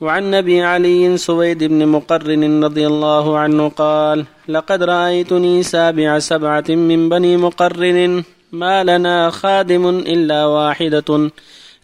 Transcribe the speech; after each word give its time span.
وعن 0.00 0.34
ابي 0.34 0.62
علي 0.62 1.16
سويد 1.16 1.64
بن 1.64 1.88
مقرن 1.88 2.64
رضي 2.64 2.86
الله 2.86 3.38
عنه 3.38 3.68
قال 3.68 4.24
لقد 4.48 4.82
رأيتني 4.82 5.62
سابع 5.62 6.18
سبعة 6.18 6.64
من 6.68 7.08
بني 7.08 7.36
مقرن. 7.36 8.24
ما 8.52 8.84
لنا 8.84 9.30
خادم 9.30 9.88
إلا 9.88 10.46
واحدة. 10.46 11.30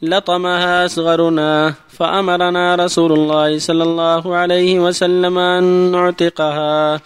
لطمها 0.02 0.84
أصغرنا. 0.84 1.74
فأمرنا 1.88 2.74
رسول 2.74 3.12
الله 3.12 3.58
صلى 3.58 3.82
الله 3.82 4.36
عليه 4.36 4.80
وسلم 4.80 5.38
أن 5.38 5.64
نعتقها. 5.92 7.00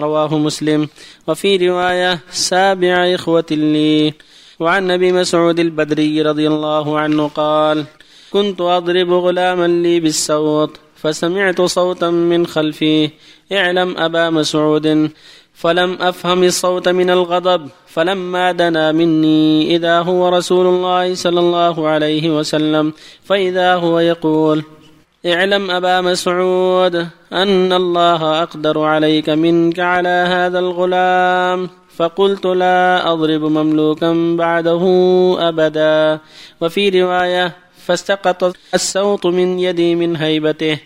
رواه 0.00 0.38
مسلم. 0.38 0.88
وفي 1.26 1.68
رواية 1.68 2.20
سابع 2.30 3.14
إخوة 3.14 3.50
لي. 3.50 4.14
وعن 4.60 4.90
ابي 4.90 5.12
مسعود 5.12 5.60
البدري 5.60 6.22
رضي 6.22 6.46
الله 6.48 6.98
عنه 6.98 7.28
قال 7.28 7.84
كنت 8.32 8.60
أضرب 8.60 9.12
غلاما 9.12 9.66
لي 9.66 10.00
بالسوط 10.00 10.70
فسمعت 10.96 11.60
صوتا 11.60 12.10
من 12.10 12.46
خلفي. 12.46 13.10
اعلم 13.52 13.96
أبا 13.98 14.30
مسعود. 14.30 15.10
فلم 15.54 15.98
أفهم 16.00 16.44
الصوت 16.44 16.88
من 16.88 17.10
الغضب 17.10 17.68
فلما 17.86 18.52
دنا 18.52 18.92
مني 18.92 19.76
إذا 19.76 20.00
هو 20.00 20.28
رسول 20.28 20.66
الله 20.66 21.14
صلى 21.14 21.40
الله 21.40 21.88
عليه 21.88 22.38
وسلم. 22.38 22.92
فإذا 23.24 23.74
هو 23.74 23.98
يقول 23.98 24.64
اعلم 25.26 25.70
أبا 25.70 26.00
مسعود 26.00 26.94
أن 27.32 27.72
الله 27.72 28.42
أقدر 28.42 28.80
عليك 28.80 29.30
منك 29.30 29.78
على 29.78 30.08
هذا 30.08 30.58
الغلام. 30.58 31.68
فقلت 31.96 32.46
لا 32.46 33.12
أضرب 33.12 33.40
مملوكا 33.40 34.36
بعده 34.38 34.82
أبدا. 35.48 36.20
وفي 36.60 37.02
رواية 37.02 37.56
فاستقط 37.86 38.56
السوط 38.74 39.26
من 39.26 39.58
يدي 39.58 39.94
من 39.94 40.16
هيبته. 40.16 40.78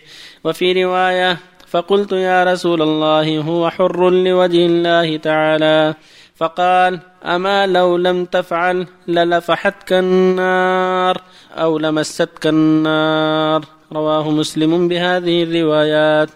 وفي 0.43 0.83
رواية 0.83 1.37
فقلت 1.67 2.11
يا 2.11 2.43
رسول 2.43 2.81
الله 2.81 3.39
هو 3.39 3.69
حر 3.69 4.09
لوجه 4.09 4.65
الله 4.65 5.17
تعالى. 5.17 5.95
فقال 6.35 6.99
أما 7.25 7.67
لو 7.67 7.97
لم 7.97 8.25
تفعل 8.25 8.87
للفحتك 9.07 9.93
النار 9.93 11.21
أو 11.57 11.77
لمستك 11.77 12.47
النار. 12.47 13.65
رواه 13.93 14.29
مسلم 14.29 14.87
بهذه 14.87 15.43
الروايات. 15.43 16.29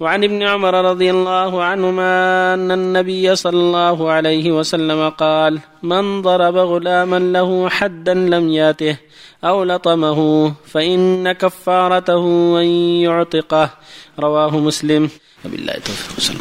وعن 0.00 0.24
ابن 0.24 0.42
عمر 0.42 0.90
رضي 0.90 1.10
الله 1.10 1.62
عنهما 1.62 2.54
أن 2.54 2.70
النبي 2.70 3.36
صلى 3.36 3.56
الله 3.56 4.10
عليه 4.10 4.52
وسلم 4.52 5.08
قال 5.08 5.60
من 5.82 6.22
ضرب 6.22 6.56
غلاما 6.56 7.18
له 7.18 7.68
حدا 7.68 8.14
لم 8.14 8.48
ياته 8.48 8.96
أو 9.44 9.64
لطمه 9.64 10.52
فإن 10.66 11.32
كفارته 11.32 12.24
أن 12.60 12.66
يعتقه. 13.06 13.70
رواه 14.18 14.58
مسلم. 14.58 15.10
وبالله 15.44 15.74
التوفيق 15.74 16.20
صلى 16.20 16.36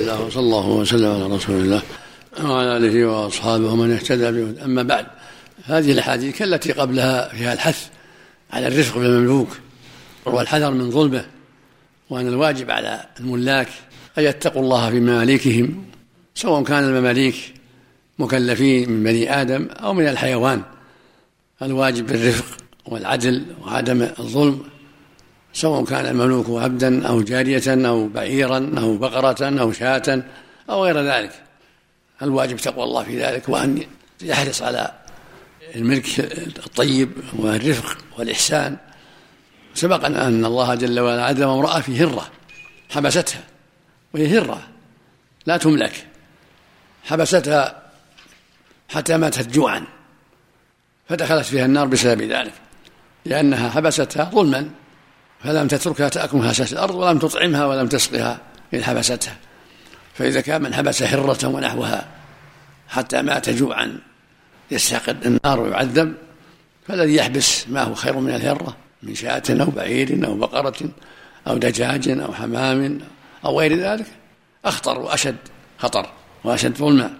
الله 0.00 0.20
وصلى 0.26 0.40
الله 0.40 0.68
وسلم 0.68 1.10
على 1.14 1.34
رسول 1.34 1.56
الله 1.56 1.82
وعلى 2.44 2.76
آله 2.76 3.06
وأصحابه 3.06 3.72
ومن 3.72 3.92
اهتدى 3.92 4.30
به 4.30 4.64
أما 4.64 4.82
بعد 4.82 5.06
هذه 5.64 5.92
الأحاديث 5.92 6.38
كالتي 6.38 6.72
قبلها 6.72 7.28
فيها 7.28 7.52
الحث 7.52 7.88
على 8.52 8.68
الرفق 8.68 8.98
بالمملوك 8.98 9.48
والحذر 10.26 10.70
من 10.70 10.90
ظلمه 10.90 11.24
وأن 12.10 12.28
الواجب 12.28 12.70
على 12.70 13.04
الملاك 13.20 13.68
أن 14.18 14.24
يتقوا 14.24 14.62
الله 14.62 14.90
في 14.90 15.00
مماليكهم 15.00 15.84
سواء 16.34 16.62
كان 16.62 16.84
المماليك 16.84 17.54
مكلفين 18.18 18.90
من 18.90 19.02
بني 19.02 19.40
آدم 19.40 19.68
أو 19.70 19.94
من 19.94 20.08
الحيوان. 20.08 20.62
الواجب 21.62 22.06
بالرفق 22.06 22.56
والعدل 22.86 23.46
وعدم 23.62 24.02
الظلم 24.02 24.62
سواء 25.52 25.84
كان 25.84 26.06
المملوك 26.06 26.62
عبدا 26.62 27.08
أو 27.08 27.22
جارية 27.22 27.88
أو 27.88 28.08
بعيرا 28.08 28.72
أو 28.78 28.96
بقرة 28.96 29.60
أو 29.60 29.72
شاة 29.72 30.22
أو 30.70 30.84
غير 30.84 31.00
ذلك. 31.00 31.32
الواجب 32.22 32.56
تقوى 32.56 32.84
الله 32.84 33.02
في 33.02 33.22
ذلك 33.22 33.48
وأن 33.48 33.82
يحرص 34.22 34.62
على 34.62 34.92
الملك 35.76 36.20
الطيب 36.66 37.10
والرفق 37.38 37.98
والإحسان. 38.18 38.76
سبق 39.74 40.04
أن 40.04 40.44
الله 40.44 40.74
جل 40.74 41.00
وعلا 41.00 41.24
عذب 41.24 41.42
امرأة 41.42 41.80
في 41.80 42.04
هرة 42.04 42.30
حبستها 42.90 43.40
وهي 44.14 44.38
هرة 44.38 44.62
لا 45.46 45.56
تملك. 45.56 46.06
حبستها 47.04 47.82
حتى 48.88 49.16
ماتت 49.16 49.48
جوعا 49.48 49.84
فدخلت 51.08 51.46
فيها 51.46 51.64
النار 51.64 51.86
بسبب 51.86 52.22
ذلك 52.22 52.52
لأنها 53.24 53.70
حبستها 53.70 54.24
ظلما 54.24 54.70
فلم 55.44 55.68
تتركها 55.68 56.08
تأكل 56.08 56.38
هشاش 56.38 56.72
الأرض 56.72 56.94
ولم 56.94 57.18
تطعمها 57.18 57.66
ولم 57.66 57.88
تسقها 57.88 58.40
إن 58.74 58.84
حبستها. 58.84 59.36
فإذا 60.14 60.40
كان 60.40 60.62
من 60.62 60.74
حبس 60.74 61.02
هرة 61.02 61.46
ونحوها 61.46 62.08
حتى 62.88 63.22
مات 63.22 63.50
جوعا 63.50 63.98
يستحق 64.70 65.16
النار 65.26 65.60
ويعذب 65.60 66.14
فالذي 66.88 67.14
يحبس 67.14 67.68
ما 67.68 67.82
هو 67.82 67.94
خير 67.94 68.18
من 68.18 68.34
الهرة؟ 68.34 68.76
من 69.02 69.14
شاة 69.14 69.42
أو 69.50 69.70
بعير 69.70 70.26
أو 70.26 70.34
بقرة 70.34 70.90
أو 71.46 71.56
دجاج 71.56 72.08
أو 72.08 72.32
حمام 72.32 73.00
أو 73.44 73.60
غير 73.60 73.76
ذلك 73.76 74.06
أخطر 74.64 74.98
وأشد 74.98 75.36
خطر 75.78 76.10
وأشد 76.44 76.76
ظلما. 76.76 77.14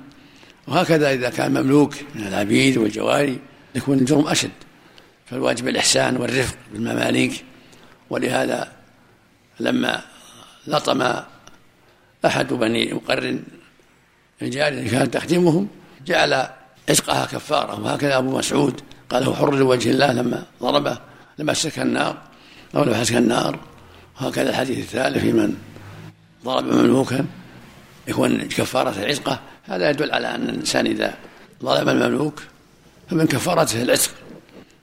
وهكذا 0.69 1.13
إذا 1.13 1.31
كان 1.31 1.51
مملوك 1.51 1.95
من 2.15 2.27
العبيد 2.27 2.79
والجواري 2.79 3.39
يكون 3.75 3.99
الجرم 3.99 4.29
أشد. 4.29 4.51
فالواجب 5.27 5.69
الإحسان 5.69 6.17
والرفق 6.17 6.57
بالمماليك. 6.73 7.45
ولهذا 8.11 8.73
لما 9.61 10.03
لطم 10.67 11.13
أحد 12.25 12.53
بني 12.53 12.95
مقرن 12.95 13.43
الجارية 14.43 14.91
كانت 14.91 15.15
تخدمهم 15.15 15.69
جعل 16.07 16.49
عشقها 16.89 17.27
كفارة. 17.27 17.81
وهكذا 17.81 18.17
أبو 18.19 18.39
مسعود 18.39 18.81
قال 19.11 19.25
هو 19.25 19.35
حر 19.35 19.55
لوجه 19.55 19.91
الله 19.91 20.13
لما 20.13 20.45
ضربه 20.63 21.10
لمسك 21.41 21.79
النار 21.79 22.17
أو 22.77 22.85
لمسك 22.85 23.17
النار 23.17 23.59
وهكذا 24.21 24.51
الحديث 24.51 24.79
الثالث 24.79 25.19
في 25.19 25.33
من 25.33 25.57
ضرب 26.45 26.65
مملوكا 26.65 27.27
يكون 28.09 28.39
كفارة 28.39 28.99
العتقة 28.99 29.41
هذا 29.65 29.91
يدل 29.91 30.13
على 30.13 30.35
أن 30.35 30.49
الإنسان 30.49 30.87
إذا 30.87 31.15
ظلم 31.63 31.89
المملوك 31.89 32.43
فمن 33.11 33.27
كفارته 33.27 33.83
العتق 33.83 34.11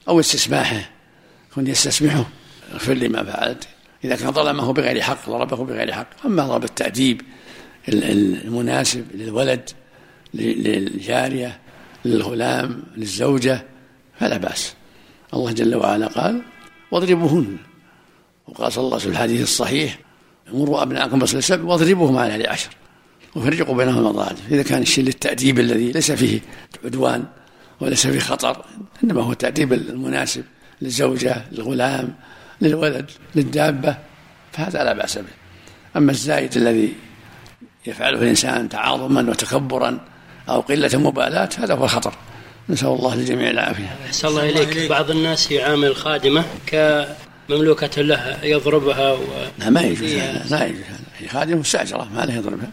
أو 0.08 0.20
استسماحه 0.20 0.90
يكون 1.50 1.66
يستسمحه 1.66 2.24
اغفر 2.72 2.92
لي 2.92 3.08
ما 3.08 3.24
فعلت. 3.24 3.68
إذا 4.04 4.16
كان 4.16 4.32
ظلمه 4.32 4.72
بغير 4.72 5.00
حق 5.02 5.30
ضربه 5.30 5.56
بغير 5.56 5.92
حق. 5.92 6.06
أما 6.26 6.46
ضرب 6.46 6.64
التأديب 6.64 7.22
المناسب 7.88 9.06
للولد 9.14 9.70
للجارية 10.34 11.58
للغلام 12.04 12.82
للزوجة 12.96 13.64
فلا 14.20 14.36
بأس. 14.36 14.74
الله 15.34 15.52
جل 15.52 15.74
وعلا 15.74 16.06
قال 16.06 16.42
واضربوهن. 16.90 17.56
وقال 18.48 18.72
صلى 18.72 18.84
الله 18.84 18.94
عليه 18.94 18.96
وسلم 18.96 19.12
في 19.12 19.18
الحديث 19.18 19.42
الصحيح 19.42 19.98
مروا 20.52 20.82
أبناءكم 20.82 21.18
بصل 21.18 21.36
السبع 21.36 21.64
واضربوهم 21.64 22.18
على 22.18 22.34
أهل 22.34 22.46
عشر. 22.46 22.70
وفرقوا 23.36 23.76
بينهم 23.76 23.98
المضاجع 23.98 24.44
إذا 24.50 24.62
كان 24.62 24.82
الشيء 24.82 25.04
للتأديب 25.04 25.58
الذي 25.58 25.92
ليس 25.92 26.12
فيه 26.12 26.40
عدوان 26.84 27.24
وليس 27.80 28.06
فيه 28.06 28.18
خطر 28.18 28.64
إنما 29.04 29.22
هو 29.22 29.32
التاديب 29.32 29.72
المناسب 29.72 30.44
للزوجة 30.82 31.42
للغلام 31.52 32.14
للولد 32.60 33.10
للدابة 33.34 33.96
فهذا 34.52 34.84
لا 34.84 34.92
بأس 34.92 35.18
به. 35.18 35.28
أما 35.96 36.10
الزايد 36.10 36.56
الذي 36.56 36.94
يفعله 37.86 38.22
الإنسان 38.22 38.68
تعاظما 38.68 39.30
وتكبرا 39.30 40.00
أو 40.48 40.60
قلة 40.60 40.90
مبالاة 40.94 41.48
هذا 41.58 41.74
هو 41.74 41.84
الخطر. 41.84 42.14
نسأل 42.68 42.88
الله 42.88 43.14
للجميع 43.14 43.50
العافية. 43.50 43.96
أحسن 44.06 44.28
الله 44.28 44.48
إليك. 44.48 44.90
بعض 44.90 45.10
الناس 45.10 45.50
يعامل 45.50 45.88
الخادمة 45.88 46.44
كمملوكة 46.66 48.02
له 48.02 48.38
يضربها 48.42 49.12
و... 49.12 49.24
لا 49.58 49.70
ما 49.70 49.80
يجوز 49.80 50.12
هذا 50.12 50.46
ما 50.50 50.64
يجوز 50.64 50.80
هذا. 50.80 51.00
هي 51.18 51.28
خادمة 51.28 51.60
مستأجرة 51.60 52.08
ما 52.14 52.20
له 52.20 52.34
يضربها 52.34 52.70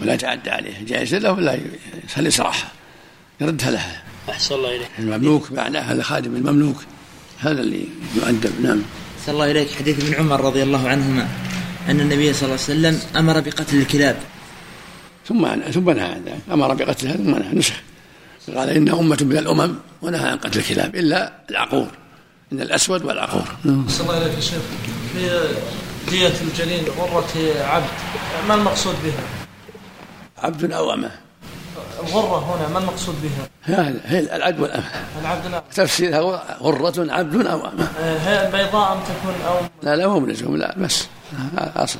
ولا 0.00 0.14
يتعدى 0.14 0.50
عليها 0.50 0.78
جائز 0.86 1.14
له 1.14 1.32
ولا 1.32 1.58
يخلي 2.04 2.30
سراحها 2.30 2.70
يردها 3.40 3.70
لها. 3.70 4.02
أحسن 4.30 4.54
الله 4.54 4.76
إليك. 4.76 4.88
المملوك 4.98 5.52
معناها 5.52 5.92
هذا 5.92 6.02
خادم 6.02 6.36
المملوك 6.36 6.76
هذا 7.38 7.60
اللي 7.60 7.84
يؤدب. 8.16 8.60
نعم. 8.62 8.82
أحسن 9.20 9.32
الله 9.32 9.50
إليك. 9.50 9.70
حديث 9.70 10.04
ابن 10.04 10.14
عمر 10.14 10.40
رضي 10.40 10.62
الله 10.62 10.88
عنهما 10.88 11.28
أن 11.88 12.00
النبي 12.00 12.32
صلى 12.32 12.42
الله 12.42 12.64
عليه 12.68 12.78
وسلم 12.78 13.00
أمر 13.16 13.40
بقتل 13.40 13.76
الكلاب. 13.76 14.16
ثم 15.26 15.48
ثم 15.72 15.90
نهى 15.90 16.04
عن 16.04 16.22
ذلك. 16.26 16.38
أمر 16.52 16.74
بقتلها 16.74 17.16
ثم 17.16 17.30
نهى 17.30 17.54
نسخ. 17.54 17.74
قال 18.56 18.68
إن 18.70 18.88
أمة 18.88 19.18
من 19.20 19.38
الأمم 19.38 19.74
ونهى 20.02 20.28
عن 20.30 20.36
قتل 20.38 20.58
الكلاب 20.58 20.96
إلا 20.96 21.32
العقور 21.50 21.86
إن 22.52 22.60
الأسود 22.60 23.04
والعقور. 23.04 23.44
صلى 23.64 24.00
الله 24.00 24.14
عليه 24.14 24.36
وسلم 24.38 24.62
في 25.12 25.40
دية 26.10 26.32
الجنين 26.40 26.84
غرة 26.98 27.32
عبد 27.60 27.86
ما 28.48 28.54
المقصود 28.54 28.94
بها؟ 29.04 29.22
عبد 30.38 30.72
أو 30.72 30.94
أمة 30.94 31.10
الغرة 32.02 32.56
هنا 32.56 32.68
ما 32.68 32.78
المقصود 32.78 33.14
بها؟ 33.22 33.48
هي 33.64 33.94
هي 34.04 34.36
العبد 34.36 34.60
والأمة. 34.60 34.84
العبد 35.20 35.46
لا 35.46 35.62
تفسيرها 35.74 36.20
غرة 36.60 37.12
عبد 37.12 37.46
أو 37.46 37.66
أمة 37.66 37.88
آه، 38.00 38.18
هي 38.18 38.46
البيضاء 38.46 38.92
أم 38.92 38.98
تكون 39.00 39.34
أو 39.46 39.56
لا 39.82 39.96
لا 39.96 40.06
مو 40.06 40.20
ملزوم 40.20 40.56
لا 40.56 40.74
بس. 40.78 41.06
هذا 41.58 41.72
أصل. 41.76 41.98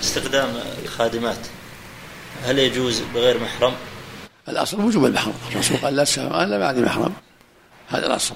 استخدام 0.00 0.48
الخادمات 0.84 1.38
هل 2.44 2.58
يجوز 2.58 3.02
بغير 3.14 3.40
محرم؟ 3.42 3.72
الأصل 4.48 4.80
وجوب 4.80 5.04
المحرم 5.04 5.34
الرسول 5.52 5.76
قال 5.76 5.96
لا 5.96 6.04
تسافر 6.04 6.42
إلا 6.42 6.58
بعد 6.58 6.78
محرم 6.78 7.12
هذا 7.88 8.06
الأصل. 8.06 8.34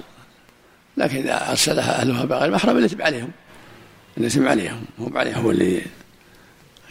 لكن 0.97 1.17
إذا 1.17 1.49
أرسلها 1.49 2.01
أهلها 2.01 2.25
بغير 2.25 2.51
محرم 2.51 2.87
تبع 2.87 3.05
عليهم. 3.05 3.31
تبع 4.29 4.49
عليهم. 4.49 4.85
مو 4.99 5.19
عليهم. 5.19 5.49
اللي 5.49 5.81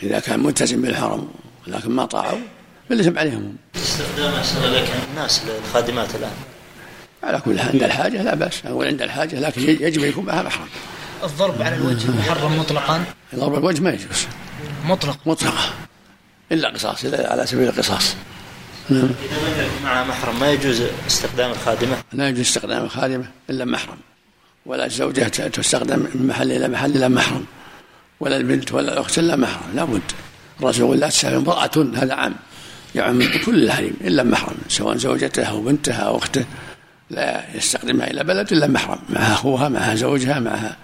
إذا 0.03 0.21
كان 0.21 0.41
ملتزم 0.41 0.83
بالحرم 0.83 1.29
لكن 1.67 1.91
ما 1.91 2.05
طاعوا 2.05 2.39
تبع 2.89 3.21
عليهم. 3.21 3.57
استخدام 3.77 4.35
أحسن 4.35 4.63
لك 4.63 4.91
الناس 5.11 5.43
للخادمات 5.45 6.15
الآن. 6.15 6.33
على 7.23 7.41
كل 7.41 7.61
حال 7.61 7.73
عند 7.73 7.83
الحاجة 7.83 8.23
لا 8.23 8.35
بأس. 8.35 8.67
أقول 8.67 8.87
عند 8.87 9.03
الحاجة 9.03 9.41
لكن 9.41 9.63
يجب 9.63 10.05
يكون 10.05 10.25
معها 10.25 10.43
محرم. 10.43 10.69
الضرب 11.25 11.63
على 11.63 11.77
الوجه 11.77 12.11
محرم 12.11 12.59
مطلقا؟ 12.59 13.05
ضرب 13.35 13.55
الوجه 13.55 13.83
ما 13.83 13.91
يجوز. 13.91 14.27
مطلق. 14.85 15.19
مطلقة. 15.27 15.71
إلا 16.53 16.69
قصاص 16.69 17.05
إلا 17.05 17.33
على 17.33 17.47
سبيل 17.47 17.69
القصاص. 17.69 18.15
إذا 18.91 18.99
لم 18.99 19.15
يكن 19.59 19.85
مع 19.85 20.05
محرم 20.05 20.41
ما 20.41 20.51
يجوز 20.51 20.83
استخدام 21.07 21.51
الخادمة؟ 21.51 21.97
لا 22.13 22.29
يجوز 22.29 22.41
استخدام 22.41 22.85
الخادمة 22.85 23.25
إلا 23.51 23.65
محرم 23.65 23.99
ولا 24.67 24.87
الزوجة 24.87 25.29
تستخدم 25.29 25.99
من 26.15 26.27
محل 26.27 26.53
إلى 26.53 26.69
محل 26.69 26.97
إلا 26.97 27.09
محرم 27.09 27.45
ولا 28.21 28.37
البنت 28.37 28.73
ولا 28.73 28.93
الأخت 28.93 29.19
إلا 29.19 29.37
محرم 29.37 29.71
لابد. 29.75 30.03
الرسول 30.61 30.85
يقول 30.85 31.01
لا 31.01 31.09
تسافر 31.09 31.37
امرأة 31.37 31.71
هذا 31.95 32.15
عام 32.15 32.35
يعم 32.95 33.23
كل 33.47 33.63
الحريم 33.65 33.97
إلا 34.01 34.23
محرم 34.23 34.57
سواء 34.69 34.97
زوجته 34.97 35.45
أو 35.45 35.61
بنتها 35.61 35.95
أو 35.95 36.19
أخته 36.19 36.45
لا 37.11 37.45
يستخدمها 37.55 38.11
إلى 38.11 38.25
بلد 38.25 38.53
إلا 38.53 38.67
محرم 38.67 38.99
معها 39.09 39.33
أخوها 39.33 39.69
معها 39.69 39.95
زوجها 39.95 40.41
معها 40.41 40.77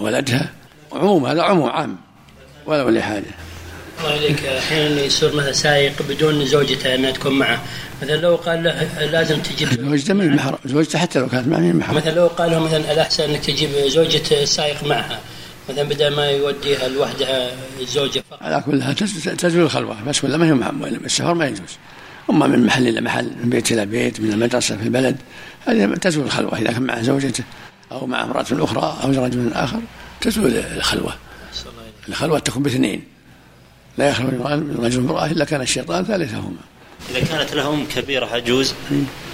ولدها. 0.00 0.50
عموم 0.92 1.26
هذا 1.26 1.42
عموم 1.42 1.70
عام 1.70 1.96
ولو 2.66 2.88
لحاجة 2.88 3.41
الله 4.02 4.14
عليك 4.14 4.44
أحيانا 4.44 5.00
يصير 5.00 5.36
مثلا 5.36 5.52
سايق 5.52 6.02
بدون 6.08 6.46
زوجته 6.46 6.94
انها 6.94 7.10
تكون 7.10 7.38
معه. 7.38 7.62
مثلا 8.02 8.16
لو 8.16 8.36
قال 8.36 8.62
له 8.62 9.04
لازم 9.04 9.40
تجيب 9.40 9.68
زوجته 9.68 10.14
من 10.14 10.36
محرم 10.36 10.58
زوجته 10.64 10.98
حتى 10.98 11.18
لو 11.18 11.28
كانت 11.28 11.48
معه 11.48 11.58
من 11.58 11.76
محرم 11.76 11.96
مثلا 11.96 12.14
لو 12.14 12.26
قال 12.26 12.50
له 12.50 12.58
مثلا 12.58 12.92
الأحسن 12.92 13.24
أنك 13.24 13.44
تجيب 13.44 13.70
زوجة 13.86 14.42
السائق 14.42 14.84
معها 14.84 15.20
مثلا 15.68 15.82
بدل 15.82 16.16
ما 16.16 16.30
يوديها 16.30 16.88
لوحدها 16.88 17.50
الزوجة 17.80 18.22
فقط. 18.30 18.42
على 18.42 18.62
كل 18.66 18.82
حال 18.82 18.94
تزول 19.36 19.62
الخلوة 19.62 20.02
بس 20.02 20.24
ولا 20.24 20.36
ما 20.36 20.46
هي 20.46 20.70
السفر 21.04 21.34
ما 21.34 21.46
يجوز. 21.46 21.78
أما 22.30 22.46
من 22.46 22.66
محل 22.66 22.88
إلى 22.88 23.00
محل 23.00 23.30
من 23.42 23.50
بيت 23.50 23.72
إلى 23.72 23.86
بيت 23.86 24.20
من 24.20 24.32
المدرسة 24.32 24.76
في 24.76 24.82
البلد 24.82 25.16
هذه 25.66 25.94
تزول 25.94 26.24
الخلوة. 26.24 26.58
إذا 26.58 26.72
كان 26.72 26.82
مع 26.82 27.02
زوجته 27.02 27.44
أو 27.92 28.06
مع 28.06 28.22
امرأة 28.22 28.46
أخرى 28.52 28.98
أو 29.02 29.24
رجل 29.24 29.52
آخر 29.52 29.80
تزول 30.20 30.54
الخلوة. 30.76 31.14
الخلوة 32.08 32.38
تكون 32.38 32.62
باثنين. 32.62 33.02
لا 33.98 34.08
يخلو 34.08 34.28
رجل 34.78 35.00
امرأة 35.00 35.26
إلا 35.26 35.44
كان 35.44 35.60
الشيطان 35.60 36.04
ثالثهما. 36.04 36.56
إذا 37.10 37.20
كانت 37.20 37.54
لها 37.54 37.68
أم 37.68 37.86
كبيرة 37.96 38.26
عجوز 38.26 38.74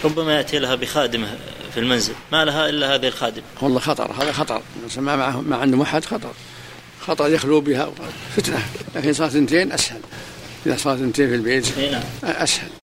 ربما 0.05 0.37
يأتي 0.37 0.59
لها 0.59 0.75
بخادمة 0.75 1.29
في 1.75 1.81
المنزل. 1.81 2.13
ما 2.33 2.45
لها 2.45 2.69
إلا 2.69 2.95
هذه 2.95 3.09
الخادمة. 3.09 3.45
والله 3.61 3.81
خطر 3.81 4.13
هذا 4.23 4.33
خطر. 4.33 4.63
ما 4.97 5.17
معه 5.17 5.41
ما 5.41 5.57
عنده 5.57 5.83
أحد 5.83 6.05
خطر. 6.05 6.31
خطر 7.01 7.29
يخلو 7.29 7.61
بها. 7.61 7.91
فتنة. 8.37 8.59
لكن 8.97 9.13
صارت 9.13 9.31
اثنتين 9.31 9.73
أسهل. 9.73 10.01
إذا 10.67 10.77
صارت 10.77 10.99
اثنتين 10.99 11.29
في 11.29 11.35
البيت 11.35 11.79
نعم. 11.79 12.03
أسهل. 12.25 12.69